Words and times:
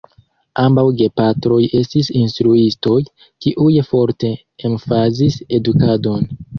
Ambaŭ 0.61 0.85
gepatroj 1.01 1.59
estis 1.81 2.09
instruistoj; 2.23 2.97
kiuj 3.47 3.71
forte 3.93 4.35
emfazis 4.73 5.43
edukadon. 5.63 6.31